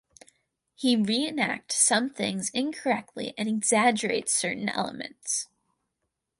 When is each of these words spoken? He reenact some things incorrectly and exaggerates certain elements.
He 0.73 0.95
reenact 0.95 1.71
some 1.71 2.09
things 2.09 2.49
incorrectly 2.55 3.35
and 3.37 3.47
exaggerates 3.47 4.33
certain 4.33 4.67
elements. 4.67 5.47